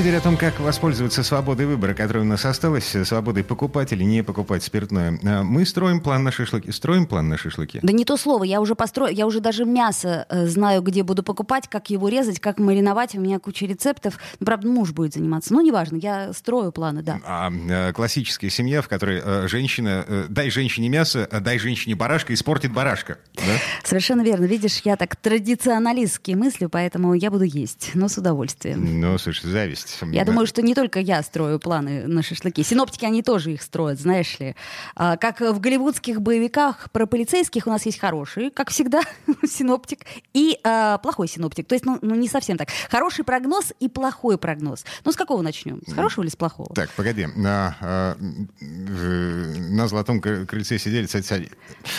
Теперь 0.00 0.16
о 0.16 0.20
том, 0.22 0.38
как 0.38 0.58
воспользоваться 0.60 1.22
свободой 1.22 1.66
выбора, 1.66 1.92
которая 1.92 2.24
у 2.24 2.26
нас 2.26 2.46
осталась, 2.46 2.96
свободой 3.04 3.44
покупать 3.44 3.92
или 3.92 4.02
не 4.02 4.22
покупать 4.22 4.62
спиртное. 4.62 5.20
А, 5.22 5.42
мы 5.42 5.66
строим 5.66 6.00
план 6.00 6.24
на 6.24 6.32
шашлыки. 6.32 6.70
Строим 6.70 7.04
план 7.04 7.28
на 7.28 7.36
шашлыки? 7.36 7.80
Да 7.82 7.92
не 7.92 8.06
то 8.06 8.16
слово, 8.16 8.44
я 8.44 8.62
уже 8.62 8.74
построю, 8.74 9.14
я 9.14 9.26
уже 9.26 9.40
даже 9.40 9.66
мясо 9.66 10.24
э, 10.30 10.46
знаю, 10.46 10.80
где 10.80 11.02
буду 11.02 11.22
покупать, 11.22 11.68
как 11.68 11.90
его 11.90 12.08
резать, 12.08 12.40
как 12.40 12.58
мариновать. 12.58 13.14
У 13.14 13.20
меня 13.20 13.38
куча 13.38 13.66
рецептов. 13.66 14.18
Ну, 14.38 14.46
правда, 14.46 14.68
муж 14.68 14.92
будет 14.92 15.12
заниматься. 15.12 15.52
Ну, 15.52 15.60
неважно, 15.60 15.96
я 15.96 16.32
строю 16.32 16.72
планы, 16.72 17.02
да. 17.02 17.20
А, 17.22 17.92
классическая 17.92 18.48
семья, 18.48 18.80
в 18.80 18.88
которой 18.88 19.48
женщина, 19.48 20.06
дай 20.30 20.48
женщине 20.48 20.88
мясо, 20.88 21.28
а 21.30 21.40
дай 21.40 21.58
женщине 21.58 21.94
барашка, 21.94 22.32
испортит 22.32 22.72
барашка. 22.72 23.18
Да? 23.34 23.42
Совершенно 23.84 24.22
верно. 24.22 24.46
Видишь, 24.46 24.80
я 24.82 24.96
так 24.96 25.16
традиционалистски 25.16 26.30
мыслю, 26.30 26.70
поэтому 26.70 27.12
я 27.12 27.30
буду 27.30 27.44
есть, 27.44 27.90
но 27.92 28.08
с 28.08 28.16
удовольствием. 28.16 28.98
Ну, 28.98 29.18
слушай, 29.18 29.44
зависть. 29.44 29.89
Я 30.02 30.24
думаю, 30.24 30.46
что 30.46 30.62
не 30.62 30.74
только 30.74 31.00
я 31.00 31.22
строю 31.22 31.58
планы 31.58 32.06
на 32.06 32.22
шашлыки. 32.22 32.62
Синоптики, 32.62 33.04
они 33.04 33.22
тоже 33.22 33.52
их 33.52 33.62
строят, 33.62 34.00
знаешь 34.00 34.38
ли. 34.38 34.54
А, 34.94 35.16
как 35.16 35.40
в 35.40 35.60
голливудских 35.60 36.20
боевиках 36.20 36.90
про 36.90 37.06
полицейских 37.06 37.66
у 37.66 37.70
нас 37.70 37.86
есть 37.86 37.98
хороший, 37.98 38.50
как 38.50 38.70
всегда, 38.70 39.02
синоптик, 39.46 40.00
и 40.32 40.58
а, 40.64 40.98
плохой 40.98 41.28
синоптик. 41.28 41.66
То 41.66 41.74
есть, 41.74 41.84
ну, 41.84 41.98
ну, 42.02 42.14
не 42.14 42.28
совсем 42.28 42.56
так. 42.56 42.68
Хороший 42.90 43.24
прогноз 43.24 43.72
и 43.80 43.88
плохой 43.88 44.38
прогноз. 44.38 44.84
Ну, 45.04 45.12
с 45.12 45.16
какого 45.16 45.42
начнем? 45.42 45.80
С 45.86 45.92
хорошего 45.92 46.24
или 46.24 46.30
с 46.30 46.36
плохого? 46.36 46.74
Так, 46.74 46.90
погоди. 46.90 47.26
На, 47.36 47.76
а, 47.80 48.16
на 48.60 49.88
золотом 49.88 50.20
крыльце 50.20 50.78
сидели... 50.78 51.08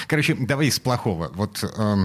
Короче, 0.07 0.35
давай 0.35 0.71
с 0.71 0.79
плохого. 0.79 1.31
Вот 1.33 1.63
а, 1.77 1.95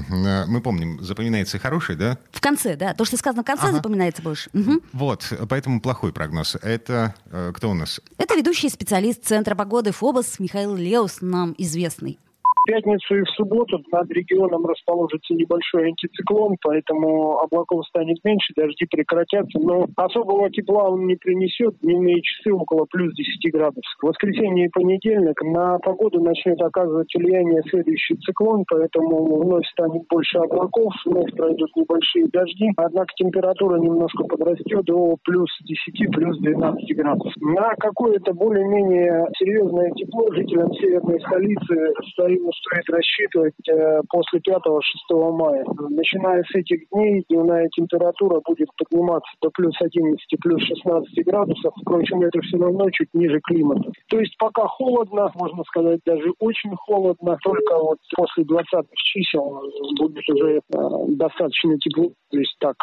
мы 0.46 0.60
помним, 0.60 1.02
запоминается 1.02 1.58
хороший, 1.58 1.96
да? 1.96 2.18
В 2.30 2.40
конце, 2.40 2.76
да. 2.76 2.94
То, 2.94 3.04
что 3.04 3.16
сказано 3.16 3.42
в 3.42 3.46
конце, 3.46 3.66
ага. 3.66 3.76
запоминается 3.76 4.22
больше. 4.22 4.50
Угу. 4.52 4.80
Вот, 4.92 5.32
поэтому 5.48 5.75
самый 5.76 5.80
плохой 5.80 6.12
прогноз. 6.12 6.56
Это 6.62 7.14
э, 7.26 7.52
кто 7.54 7.70
у 7.70 7.74
нас? 7.74 8.00
Это 8.18 8.34
ведущий 8.34 8.68
специалист 8.68 9.24
Центра 9.24 9.54
погоды 9.54 9.92
ФОБОС 9.92 10.38
Михаил 10.38 10.74
Леус, 10.74 11.18
нам 11.20 11.54
известный 11.58 12.18
пятницу 12.66 13.16
и 13.16 13.22
в 13.22 13.30
субботу 13.30 13.80
над 13.92 14.10
регионом 14.10 14.66
расположится 14.66 15.34
небольшой 15.34 15.88
антициклон, 15.88 16.56
поэтому 16.62 17.38
облаков 17.38 17.86
станет 17.86 18.18
меньше, 18.24 18.52
дожди 18.56 18.86
прекратятся, 18.90 19.58
но 19.58 19.86
особого 19.96 20.50
тепла 20.50 20.90
он 20.90 21.06
не 21.06 21.16
принесет. 21.16 21.78
Дневные 21.80 22.20
часы 22.22 22.52
около 22.52 22.86
плюс 22.86 23.14
10 23.14 23.52
градусов. 23.52 23.84
В 24.02 24.06
воскресенье 24.06 24.66
и 24.66 24.70
понедельник 24.70 25.40
на 25.42 25.78
погоду 25.78 26.20
начнет 26.20 26.60
оказывать 26.60 27.12
влияние 27.14 27.62
следующий 27.70 28.16
циклон, 28.16 28.64
поэтому 28.68 29.36
вновь 29.42 29.66
станет 29.68 30.02
больше 30.08 30.38
облаков, 30.38 30.92
вновь 31.04 31.32
пройдут 31.36 31.70
небольшие 31.76 32.26
дожди, 32.28 32.70
однако 32.76 33.12
температура 33.16 33.78
немножко 33.78 34.24
подрастет 34.24 34.84
до 34.84 35.16
плюс 35.22 35.50
10, 35.64 36.10
плюс 36.12 36.38
12 36.38 36.96
градусов. 36.96 37.32
На 37.40 37.74
какое-то 37.76 38.32
более-менее 38.34 39.26
серьезное 39.38 39.90
тепло 39.92 40.32
жителям 40.32 40.72
северной 40.74 41.20
столицы 41.20 41.92
стоит 42.12 42.42
стоит 42.60 42.88
рассчитывать 42.88 43.68
э, 43.68 44.00
после 44.08 44.40
5-6 44.40 45.32
мая. 45.32 45.64
Начиная 45.90 46.42
с 46.44 46.54
этих 46.54 46.88
дней 46.90 47.24
дневная 47.28 47.68
температура 47.68 48.40
будет 48.44 48.68
подниматься 48.76 49.30
до 49.42 49.50
плюс 49.50 49.74
11, 49.80 50.18
плюс 50.40 50.62
16 50.62 51.24
градусов. 51.26 51.74
Впрочем, 51.82 52.22
это 52.22 52.40
все 52.40 52.58
равно 52.58 52.90
чуть 52.90 53.08
ниже 53.14 53.40
климата. 53.40 53.90
То 54.08 54.18
есть 54.18 54.36
пока 54.38 54.66
холодно, 54.66 55.30
можно 55.34 55.64
сказать, 55.64 56.00
даже 56.04 56.30
очень 56.38 56.74
холодно. 56.76 57.36
Только 57.42 57.78
вот 57.78 57.98
после 58.16 58.44
20 58.44 58.86
чисел 58.94 59.62
будет 59.98 60.28
уже 60.28 60.56
э, 60.56 60.60
достаточно 61.08 61.78
тепло. 61.78 62.10
То 62.30 62.38
есть 62.38 62.56
так 62.58 62.76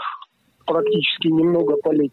практически 0.66 1.28
немного 1.28 1.75
полететь. 1.84 2.11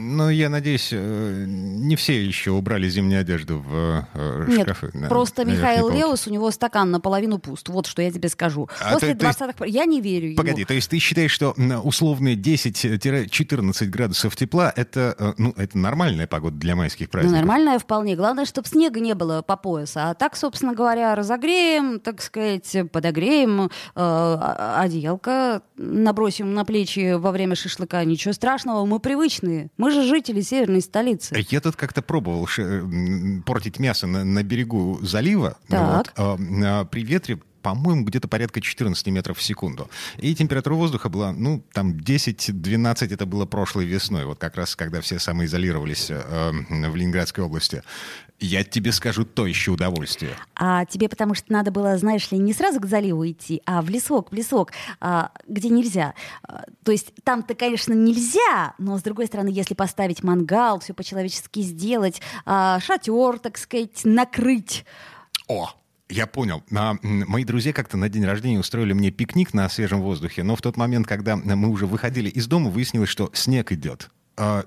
Ну, 0.00 0.30
я 0.30 0.48
надеюсь, 0.48 0.88
э, 0.92 1.44
не 1.46 1.96
все 1.96 2.24
еще 2.24 2.52
убрали 2.52 2.88
зимнюю 2.88 3.20
одежду 3.20 3.58
в 3.58 4.06
э, 4.14 4.44
Нет, 4.48 4.62
шкафы. 4.62 4.90
На, 4.94 5.08
просто 5.08 5.44
на 5.44 5.50
Михаил 5.50 5.90
Леус, 5.90 6.26
у 6.26 6.30
него 6.30 6.50
стакан 6.50 6.90
наполовину 6.90 7.38
пуст. 7.38 7.68
Вот 7.68 7.86
что 7.86 8.02
я 8.02 8.10
тебе 8.10 8.28
скажу. 8.28 8.68
А 8.80 8.94
После 8.94 9.14
ты, 9.14 9.26
20-х... 9.26 9.66
Я 9.66 9.84
не 9.84 10.00
верю 10.00 10.34
Погоди, 10.36 10.60
ему. 10.62 10.68
то 10.68 10.74
есть 10.74 10.90
ты 10.90 10.98
считаешь, 10.98 11.30
что 11.30 11.54
условные 11.84 12.36
10-14 12.36 13.86
градусов 13.86 14.36
тепла 14.36 14.72
это, 14.74 15.14
э, 15.18 15.32
ну, 15.38 15.52
это 15.56 15.76
нормальная 15.78 16.26
погода 16.26 16.56
для 16.56 16.74
майских 16.74 17.08
ну, 17.08 17.10
праздников? 17.12 17.32
Ну, 17.32 17.46
нормальная 17.46 17.78
вполне. 17.78 18.16
Главное, 18.16 18.46
чтобы 18.46 18.68
снега 18.68 19.00
не 19.00 19.14
было 19.14 19.42
по 19.42 19.56
поясу. 19.56 20.00
А 20.00 20.14
так, 20.14 20.36
собственно 20.36 20.74
говоря, 20.74 21.14
разогреем, 21.14 22.00
так 22.00 22.22
сказать, 22.22 22.76
подогреем, 22.90 23.70
э, 23.94 24.36
одеялко 24.76 25.62
набросим 25.76 26.54
на 26.54 26.64
плечи 26.64 27.14
во 27.14 27.30
время 27.30 27.54
шашлыка. 27.54 28.04
Ничего 28.04 28.32
страшного, 28.32 28.84
мы 28.86 29.00
привычные. 29.00 29.70
Мы 29.76 29.89
же 29.92 30.04
жители 30.04 30.40
северной 30.40 30.80
столицы. 30.80 31.44
Я 31.50 31.60
тут 31.60 31.76
как-то 31.76 32.02
пробовал 32.02 32.48
портить 33.44 33.78
мясо 33.78 34.06
на, 34.06 34.24
на 34.24 34.42
берегу 34.42 34.98
залива. 35.02 35.56
Так. 35.68 35.96
Вот, 35.96 36.12
а, 36.16 36.84
при 36.84 37.02
ветре 37.02 37.38
по-моему, 37.62 38.04
где-то 38.04 38.28
порядка 38.28 38.60
14 38.60 39.06
метров 39.08 39.38
в 39.38 39.42
секунду. 39.42 39.88
И 40.18 40.34
температура 40.34 40.74
воздуха 40.74 41.08
была, 41.08 41.32
ну, 41.32 41.62
там 41.72 41.92
10-12, 41.92 43.12
это 43.12 43.26
было 43.26 43.46
прошлой 43.46 43.86
весной, 43.86 44.24
вот 44.24 44.38
как 44.38 44.56
раз 44.56 44.76
когда 44.76 45.00
все 45.00 45.18
самоизолировались 45.18 46.10
э, 46.10 46.50
в 46.52 46.96
Ленинградской 46.96 47.44
области. 47.44 47.82
Я 48.42 48.64
тебе 48.64 48.90
скажу, 48.92 49.26
то 49.26 49.46
еще 49.46 49.72
удовольствие. 49.72 50.34
А 50.54 50.86
тебе 50.86 51.10
потому 51.10 51.34
что 51.34 51.52
надо 51.52 51.70
было, 51.70 51.98
знаешь 51.98 52.30
ли, 52.30 52.38
не 52.38 52.54
сразу 52.54 52.80
к 52.80 52.86
заливу 52.86 53.28
идти, 53.28 53.60
а 53.66 53.82
в 53.82 53.90
лесок, 53.90 54.32
в 54.32 54.34
лесок, 54.34 54.72
а, 54.98 55.30
где 55.46 55.68
нельзя. 55.68 56.14
А, 56.42 56.64
то 56.82 56.90
есть 56.90 57.12
там-то, 57.22 57.54
конечно, 57.54 57.92
нельзя, 57.92 58.74
но, 58.78 58.98
с 58.98 59.02
другой 59.02 59.26
стороны, 59.26 59.48
если 59.48 59.74
поставить 59.74 60.22
мангал, 60.22 60.80
все 60.80 60.94
по-человечески 60.94 61.60
сделать, 61.60 62.22
а, 62.46 62.80
шатер, 62.80 63.38
так 63.38 63.58
сказать, 63.58 64.00
накрыть... 64.04 64.86
О, 65.46 65.70
я 66.10 66.26
понял. 66.26 66.62
Мои 66.70 67.44
друзья 67.44 67.72
как-то 67.72 67.96
на 67.96 68.08
день 68.08 68.24
рождения 68.24 68.58
устроили 68.58 68.92
мне 68.92 69.10
пикник 69.10 69.54
на 69.54 69.68
свежем 69.68 70.02
воздухе, 70.02 70.42
но 70.42 70.56
в 70.56 70.62
тот 70.62 70.76
момент, 70.76 71.06
когда 71.06 71.36
мы 71.36 71.68
уже 71.68 71.86
выходили 71.86 72.28
из 72.28 72.46
дома, 72.46 72.70
выяснилось, 72.70 73.08
что 73.08 73.30
снег 73.32 73.72
идет. 73.72 74.10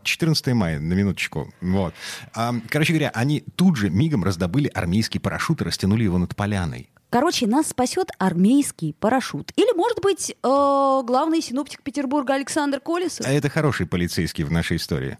14 0.03 0.47
а, 0.47 0.55
мая, 0.55 0.79
на 0.79 0.93
минуточку. 0.93 1.51
Вот. 1.61 1.93
А, 2.33 2.53
короче 2.69 2.93
говоря, 2.93 3.09
они 3.13 3.43
тут 3.55 3.77
же 3.77 3.89
мигом 3.89 4.23
раздобыли 4.23 4.67
армейский 4.67 5.19
парашют 5.19 5.61
и 5.61 5.63
растянули 5.63 6.03
его 6.03 6.17
над 6.17 6.35
поляной. 6.35 6.89
Короче, 7.09 7.45
нас 7.47 7.69
спасет 7.69 8.09
армейский 8.17 8.93
парашют. 8.93 9.51
Или, 9.55 9.75
может 9.75 10.01
быть, 10.01 10.31
э, 10.31 10.35
главный 10.41 11.41
синоптик 11.41 11.83
Петербурга 11.83 12.33
Александр 12.33 12.79
Колесов. 12.79 13.25
А 13.25 13.31
это 13.31 13.49
хороший 13.49 13.85
полицейский 13.85 14.43
в 14.43 14.51
нашей 14.51 14.77
истории. 14.77 15.17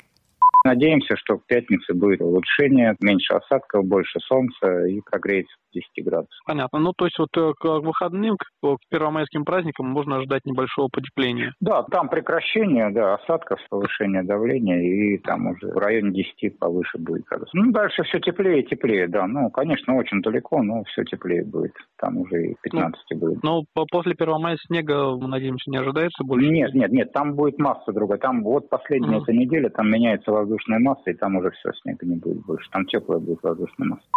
Надеемся, 0.64 1.16
что 1.18 1.38
в 1.38 1.46
пятницу 1.46 1.96
будет 1.96 2.22
улучшение, 2.22 2.96
меньше 3.02 3.34
осадков, 3.34 3.86
больше 3.86 4.20
солнца 4.22 4.86
и 4.86 5.02
прогреется 5.02 5.54
10 5.74 6.06
градусов. 6.06 6.40
Понятно. 6.46 6.80
Ну, 6.80 6.94
то 6.96 7.06
есть 7.06 7.18
вот 7.20 7.30
э, 7.38 7.52
к 7.60 7.66
выходным, 7.80 8.38
к 8.38 8.78
первомайским 8.90 9.44
праздникам 9.44 9.88
можно 9.88 10.18
ожидать 10.18 10.46
небольшого 10.46 10.90
потепления? 10.92 11.54
Да, 11.60 11.84
там 11.84 12.10
прекращение, 12.10 12.90
да, 12.92 13.16
осадков, 13.16 13.60
повышение 13.70 14.24
давления, 14.24 14.82
и 14.82 15.18
там 15.18 15.48
уже 15.48 15.68
в 15.68 15.78
районе 15.78 16.12
10 16.12 16.60
повыше 16.60 16.98
будет 16.98 17.24
градусов. 17.24 17.54
Ну, 17.54 17.72
дальше 17.72 18.04
все 18.04 18.20
теплее 18.20 18.62
и 18.62 18.68
теплее, 18.68 19.08
да. 19.08 19.28
Ну, 19.28 19.50
конечно, 19.50 19.96
очень 19.96 20.22
далеко, 20.22 20.62
но 20.62 20.84
все 20.86 21.04
теплее 21.04 21.44
будет. 21.44 21.74
Там 21.98 22.18
уже 22.18 22.52
и 22.52 22.56
15 22.62 23.02
ну, 23.12 23.18
будет. 23.18 23.44
Но 23.44 23.64
после 23.92 24.14
1 24.18 24.42
мая 24.42 24.58
снега, 24.68 25.16
надеемся, 25.16 25.70
не 25.70 25.78
ожидается 25.78 26.24
больше? 26.24 26.50
Нет, 26.50 26.74
нет, 26.74 26.92
нет, 26.92 27.12
там 27.12 27.36
будет 27.36 27.60
масса 27.60 27.92
другая. 27.92 28.20
Там 28.20 28.44
вот 28.44 28.70
последняя 28.70 29.18
mm. 29.18 29.22
эта 29.24 29.34
неделя, 29.34 29.70
там 29.70 29.90
меняется 29.90 30.32
воздушная 30.54 30.80
масса, 30.80 31.10
и 31.10 31.14
там 31.14 31.36
уже 31.36 31.52
все, 31.52 31.72
снега 31.82 32.06
не 32.06 32.16
будет 32.16 32.46
больше. 32.46 32.70
Там 32.72 32.86
теплая 32.86 33.20
будет 33.20 33.42
воздушная 33.44 33.88
масса. 33.88 34.08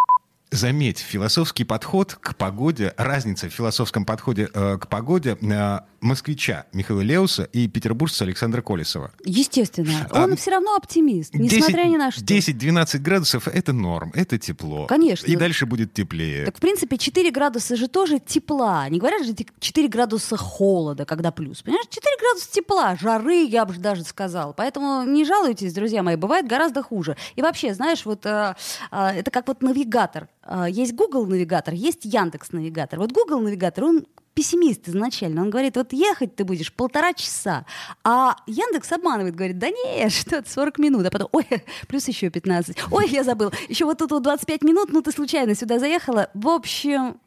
Заметь, 0.52 1.00
философский 1.00 1.64
подход 1.64 2.14
к 2.14 2.36
погоде, 2.36 2.94
разница 2.96 3.48
в 3.48 3.52
философском 3.52 4.04
подходе 4.04 4.48
э, 4.54 4.78
к 4.78 4.86
погоде 4.86 5.36
э, 5.42 5.78
москвича 6.00 6.66
Михаила 6.72 7.00
Леуса 7.00 7.42
и 7.42 7.66
петербуржца 7.66 8.22
Александра 8.22 8.62
Колесова. 8.62 9.10
Естественно. 9.24 10.08
Он 10.12 10.34
а, 10.34 10.36
все 10.36 10.52
равно 10.52 10.76
оптимист, 10.76 11.34
несмотря 11.34 11.82
10, 11.82 11.90
ни 11.90 11.96
на 11.96 12.10
что. 12.12 12.22
10-12 12.22 12.98
градусов— 12.98 13.48
это 13.52 13.72
норм, 13.72 14.12
это 14.14 14.38
тепло. 14.38 14.86
Конечно. 14.86 15.26
И 15.26 15.34
дальше 15.34 15.66
будет 15.66 15.92
теплее. 15.92 16.46
Так, 16.46 16.58
в 16.58 16.60
принципе, 16.60 16.96
4 16.96 17.28
градуса 17.32 17.74
же 17.74 17.88
тоже 17.88 18.20
тепла. 18.20 18.88
Не 18.88 19.00
говорят 19.00 19.26
же 19.26 19.34
4 19.34 19.88
градуса 19.88 20.36
холода, 20.36 21.04
когда 21.04 21.32
плюс. 21.32 21.62
Понимаешь, 21.62 21.86
4 21.90 22.16
градуса 22.20 22.52
тепла, 22.52 22.96
жары, 22.96 23.44
я 23.44 23.64
бы 23.64 23.74
даже 23.74 24.04
сказал. 24.04 24.54
Поэтому 24.54 25.02
не 25.02 25.24
жалуйтесь, 25.24 25.72
друзья 25.74 26.04
мои, 26.04 26.14
бывает 26.14 26.46
гораздо 26.46 26.84
хуже. 26.84 27.16
И 27.34 27.42
вообще, 27.42 27.74
знаешь, 27.74 28.04
вот 28.04 28.24
э, 28.26 28.54
э, 28.92 29.06
это 29.08 29.32
как 29.32 29.48
вот 29.48 29.60
навигатор. 29.62 30.28
Э, 30.46 30.66
есть 30.68 30.94
Google 30.94 31.26
навигатор, 31.26 31.74
есть 31.74 32.04
Яндекс 32.04 32.52
навигатор. 32.52 32.98
Вот 32.98 33.12
Google 33.12 33.40
навигатор, 33.40 33.84
он 33.84 34.06
пессимист 34.36 34.86
изначально. 34.86 35.40
Он 35.40 35.50
говорит, 35.50 35.76
вот 35.76 35.94
ехать 35.94 36.36
ты 36.36 36.44
будешь 36.44 36.70
полтора 36.70 37.14
часа, 37.14 37.64
а 38.04 38.36
Яндекс 38.46 38.92
обманывает, 38.92 39.34
говорит, 39.34 39.58
да 39.58 39.70
не, 39.70 40.08
что 40.10 40.36
это 40.36 40.50
40 40.50 40.78
минут, 40.78 41.06
а 41.06 41.10
потом, 41.10 41.28
ой, 41.32 41.46
плюс 41.88 42.06
еще 42.06 42.28
15, 42.28 42.76
ой, 42.90 43.08
я 43.08 43.24
забыл, 43.24 43.50
еще 43.68 43.86
вот 43.86 43.98
тут 43.98 44.10
вот 44.10 44.22
25 44.22 44.62
минут, 44.62 44.92
ну 44.92 45.00
ты 45.00 45.10
случайно 45.10 45.54
сюда 45.54 45.78
заехала. 45.78 46.28
В 46.34 46.48
общем, 46.48 47.18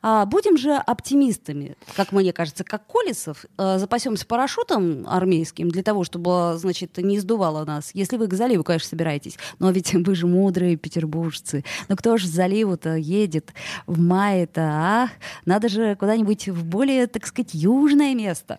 а, 0.00 0.24
будем 0.24 0.56
же 0.56 0.72
оптимистами, 0.72 1.76
как 1.96 2.12
мне 2.12 2.32
кажется, 2.32 2.64
как 2.64 2.86
Колесов, 2.86 3.44
а, 3.58 3.78
запасемся 3.78 4.26
парашютом 4.26 5.06
армейским 5.06 5.68
для 5.68 5.82
того, 5.82 6.02
чтобы, 6.02 6.54
значит, 6.56 6.96
не 6.96 7.18
сдувало 7.18 7.66
нас. 7.66 7.90
Если 7.92 8.16
вы 8.16 8.26
к 8.26 8.32
заливу, 8.32 8.64
конечно, 8.64 8.88
собираетесь, 8.88 9.36
но 9.58 9.70
ведь 9.70 9.92
вы 9.94 10.14
же 10.14 10.26
мудрые 10.26 10.76
петербуржцы. 10.76 11.62
Но 11.88 11.96
кто 11.96 12.16
же 12.16 12.26
к 12.26 12.30
заливу-то 12.30 12.94
едет 12.94 13.52
в 13.86 14.00
мае-то, 14.00 14.62
а? 14.62 15.08
Надо 15.44 15.68
же 15.68 15.94
куда-нибудь 15.96 16.53
в 16.54 16.64
более, 16.64 17.06
так 17.06 17.26
сказать, 17.26 17.52
южное 17.52 18.14
место. 18.14 18.58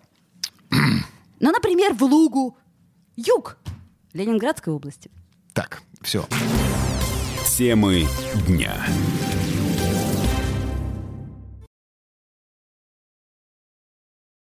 Ну, 1.41 1.51
например, 1.51 1.93
в 1.93 2.01
Лугу. 2.01 2.57
Юг 3.17 3.57
Ленинградской 4.13 4.73
области. 4.73 5.11
Так, 5.53 5.83
все. 6.01 6.25
Темы 7.57 8.07
дня. 8.47 8.73